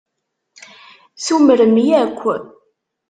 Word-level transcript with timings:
Tumrem 1.25 1.75
yakk 1.89 2.21